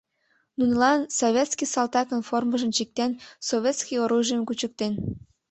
Нунылан 0.57 0.99
советский 1.19 1.69
салтакын 1.73 2.21
формыжым 2.29 2.71
чиктен, 2.77 3.11
советский 3.49 3.97
оружийым 4.03 4.43
кучыктен. 4.45 4.93